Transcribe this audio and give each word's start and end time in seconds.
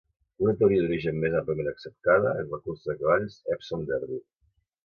Una 0.43 0.53
teoria 0.61 0.85
d'origen 0.85 1.19
més 1.25 1.35
àmpliament 1.41 1.69
acceptada 1.73 2.33
és 2.45 2.49
la 2.55 2.61
cursa 2.65 2.93
de 2.93 2.97
cavalls 3.03 3.39
Epsom 3.57 3.89
Derby. 3.93 4.19